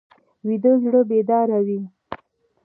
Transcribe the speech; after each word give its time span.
ویده 0.45 0.73
زړه 0.83 1.01
بیداره 1.09 1.59
وي 1.67 1.81